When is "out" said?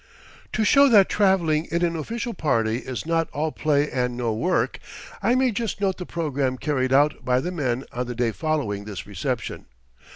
6.91-7.23